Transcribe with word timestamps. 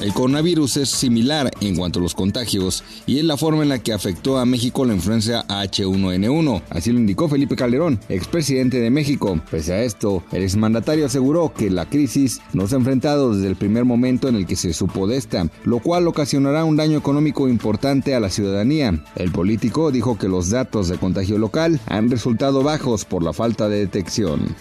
El 0.00 0.12
coronavirus 0.12 0.76
es 0.76 0.90
similar 0.90 1.50
en 1.60 1.74
cuanto 1.74 1.98
a 1.98 2.02
los 2.02 2.14
contagios 2.14 2.84
y 3.06 3.18
es 3.18 3.24
la 3.24 3.38
forma 3.38 3.62
en 3.62 3.70
la 3.70 3.78
que 3.78 3.94
afectó 3.94 4.36
a 4.36 4.44
México 4.44 4.84
la 4.84 4.92
influencia 4.92 5.46
H1N1. 5.48 6.62
Así 6.68 6.92
lo 6.92 6.98
indicó 6.98 7.30
Felipe 7.30 7.56
Calderón, 7.56 7.98
expresidente 8.10 8.78
de 8.78 8.90
México. 8.90 9.40
Pese 9.50 9.72
a 9.72 9.82
esto, 9.82 10.22
el 10.32 10.42
exmandatario 10.42 11.06
aseguró 11.06 11.52
que 11.54 11.70
la 11.70 11.88
crisis 11.88 12.42
no 12.52 12.68
se 12.68 12.74
ha 12.74 12.78
enfrentado 12.78 13.34
desde 13.34 13.48
el 13.48 13.56
primer 13.56 13.86
momento 13.86 14.28
en 14.28 14.36
el 14.36 14.46
que 14.46 14.56
se 14.56 14.74
supo 14.74 15.06
de 15.06 15.16
esta, 15.16 15.48
lo 15.64 15.78
cual 15.78 16.06
ocasionará 16.06 16.64
un 16.64 16.76
daño 16.76 16.98
económico 16.98 17.48
importante 17.48 18.14
a 18.14 18.20
la 18.20 18.28
ciudadanía. 18.28 19.02
El 19.16 19.32
político 19.32 19.90
dijo 19.90 20.18
que 20.18 20.28
los 20.28 20.50
datos 20.50 20.88
de 20.88 20.98
contagio 20.98 21.38
local 21.38 21.80
han 21.86 22.10
resultado 22.10 22.62
bajos 22.62 23.06
por 23.06 23.22
la 23.22 23.32
falta 23.32 23.68
de 23.70 23.78
detección. 23.78 24.54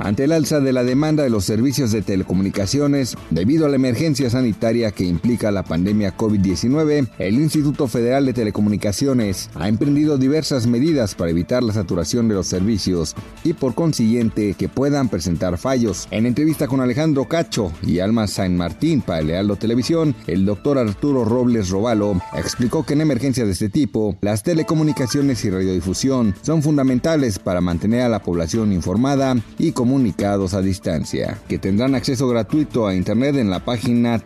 Ante 0.00 0.24
el 0.24 0.32
alza 0.32 0.60
de 0.60 0.72
la 0.72 0.82
demanda 0.82 1.22
de 1.22 1.28
los 1.28 1.44
servicios 1.44 1.92
de 1.92 2.00
telecomunicaciones 2.00 3.16
debido 3.28 3.66
a 3.66 3.68
la 3.68 3.76
emergencia 3.76 4.30
sanitaria 4.30 4.79
que 4.90 5.04
implica 5.04 5.50
la 5.50 5.62
pandemia 5.62 6.16
COVID-19, 6.16 7.08
el 7.18 7.34
Instituto 7.34 7.86
Federal 7.86 8.24
de 8.24 8.32
Telecomunicaciones 8.32 9.50
ha 9.54 9.68
emprendido 9.68 10.16
diversas 10.16 10.66
medidas 10.66 11.14
para 11.14 11.30
evitar 11.30 11.62
la 11.62 11.74
saturación 11.74 12.26
de 12.28 12.34
los 12.34 12.46
servicios 12.46 13.14
y 13.44 13.52
por 13.52 13.74
consiguiente 13.74 14.54
que 14.54 14.70
puedan 14.70 15.10
presentar 15.10 15.58
fallos. 15.58 16.08
En 16.10 16.24
entrevista 16.24 16.66
con 16.66 16.80
Alejandro 16.80 17.26
Cacho 17.26 17.70
y 17.82 17.98
Alma 17.98 18.26
San 18.26 18.56
Martín 18.56 19.02
para 19.02 19.20
Lealdo 19.20 19.56
Televisión, 19.56 20.14
el 20.26 20.46
doctor 20.46 20.78
Arturo 20.78 21.24
Robles 21.24 21.68
Robalo 21.68 22.20
explicó 22.34 22.84
que 22.84 22.94
en 22.94 23.02
emergencias 23.02 23.46
de 23.46 23.52
este 23.52 23.68
tipo, 23.68 24.16
las 24.22 24.42
telecomunicaciones 24.42 25.44
y 25.44 25.50
radiodifusión 25.50 26.34
son 26.40 26.62
fundamentales 26.62 27.38
para 27.38 27.60
mantener 27.60 28.02
a 28.02 28.08
la 28.08 28.22
población 28.22 28.72
informada 28.72 29.36
y 29.58 29.72
comunicados 29.72 30.54
a 30.54 30.62
distancia, 30.62 31.38
que 31.48 31.58
tendrán 31.58 31.94
acceso 31.94 32.28
gratuito 32.28 32.86
a 32.86 32.94
Internet 32.94 33.36
en 33.36 33.50
la 33.50 33.64
página 33.64 34.18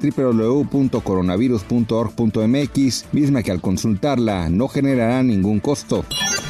www.coronavirus.org.mx, 0.45 3.05
misma 3.12 3.42
que 3.42 3.50
al 3.50 3.61
consultarla 3.61 4.48
no 4.48 4.69
generará 4.69 5.23
ningún 5.23 5.61
costo. 5.61 6.05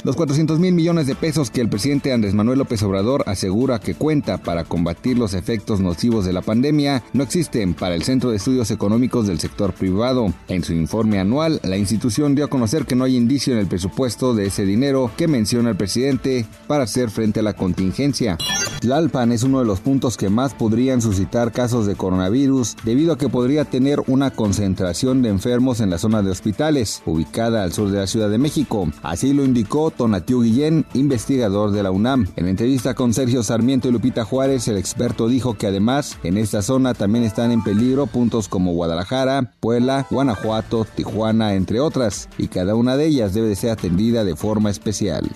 Los 0.04 0.16
400 0.16 0.58
mil 0.58 0.74
millones 0.74 1.06
de 1.06 1.14
pesos 1.14 1.50
que 1.50 1.62
el 1.62 1.70
presidente 1.70 2.12
Andrés 2.12 2.34
Manuel 2.34 2.58
López 2.58 2.82
Obrador 2.82 3.24
asegura 3.26 3.78
que 3.78 3.94
cuenta 3.94 4.36
para 4.36 4.64
combatir 4.64 5.16
los 5.16 5.32
efectos 5.32 5.80
nocivos 5.80 6.26
de 6.26 6.34
la 6.34 6.42
pandemia 6.42 7.02
no 7.14 7.22
existen 7.22 7.72
para 7.72 7.94
el 7.94 8.02
Centro 8.02 8.28
de 8.28 8.36
Estudios 8.36 8.70
Económicos 8.70 9.26
del 9.26 9.40
Sector 9.40 9.72
Privado. 9.72 10.34
En 10.48 10.62
su 10.62 10.74
informe 10.74 11.18
anual, 11.18 11.58
la 11.62 11.78
institución 11.78 12.34
dio 12.34 12.44
a 12.44 12.50
conocer 12.50 12.84
que 12.84 12.94
no 12.94 13.04
hay 13.04 13.16
indicio 13.16 13.54
en 13.54 13.60
el 13.60 13.66
presupuesto 13.66 14.34
de 14.34 14.44
ese 14.44 14.66
dinero 14.66 15.10
que 15.16 15.26
menciona 15.26 15.70
el 15.70 15.76
presidente 15.76 16.44
para 16.66 16.84
hacer 16.84 17.08
frente 17.08 17.40
a 17.40 17.42
la 17.42 17.54
contingencia. 17.54 18.36
Tlalpan 18.80 19.32
es 19.32 19.42
uno 19.42 19.60
de 19.60 19.64
los 19.64 19.80
puntos 19.80 20.18
que 20.18 20.28
más 20.28 20.52
podrían 20.52 21.00
suscitar 21.00 21.52
casos 21.52 21.86
de 21.86 21.94
coronavirus 21.94 22.76
debido 22.84 23.14
a 23.14 23.18
que 23.18 23.30
podría 23.30 23.64
tener 23.64 24.02
una 24.08 24.30
concentración 24.30 25.22
de 25.22 25.30
enfermos 25.30 25.80
en 25.80 25.88
la 25.88 25.96
zona 25.96 26.20
de 26.20 26.30
hospitales, 26.30 27.02
ubicada 27.06 27.62
al 27.62 27.72
sur 27.72 27.90
de 27.90 28.00
la 28.00 28.06
Ciudad 28.06 28.28
de 28.28 28.36
México. 28.36 28.90
Así 29.02 29.32
lo 29.32 29.42
indicó 29.42 29.93
Tonatiu 29.96 30.42
Guillén, 30.42 30.86
investigador 30.94 31.70
de 31.70 31.82
la 31.82 31.90
UNAM. 31.90 32.28
En 32.36 32.48
entrevista 32.48 32.94
con 32.94 33.14
Sergio 33.14 33.42
Sarmiento 33.42 33.88
y 33.88 33.92
Lupita 33.92 34.24
Juárez, 34.24 34.68
el 34.68 34.76
experto 34.76 35.28
dijo 35.28 35.54
que 35.54 35.66
además 35.66 36.18
en 36.22 36.36
esta 36.36 36.62
zona 36.62 36.94
también 36.94 37.24
están 37.24 37.50
en 37.52 37.62
peligro 37.62 38.06
puntos 38.06 38.48
como 38.48 38.72
Guadalajara, 38.72 39.52
Puebla, 39.60 40.06
Guanajuato, 40.10 40.86
Tijuana, 40.94 41.54
entre 41.54 41.80
otras, 41.80 42.28
y 42.38 42.48
cada 42.48 42.74
una 42.74 42.96
de 42.96 43.06
ellas 43.06 43.34
debe 43.34 43.48
de 43.48 43.56
ser 43.56 43.70
atendida 43.70 44.24
de 44.24 44.36
forma 44.36 44.70
especial. 44.70 45.30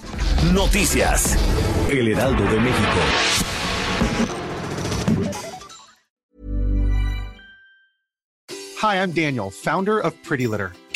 Noticias. 0.52 1.36
El 1.90 2.08
Heraldo 2.08 2.44
de 2.44 2.60
México. 2.60 2.98
Hi, 8.80 8.94
I'm 8.94 9.12
Daniel, 9.12 9.50
founder 9.50 9.98
of 9.98 10.14
Pretty 10.22 10.46
Litter. 10.46 10.72